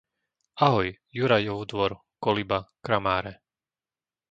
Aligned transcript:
Ahoj, 0.55 0.89
Jurajov 1.11 1.61
dvor, 1.69 1.93
Koliba, 2.19 2.61
Kramáre, 2.81 3.37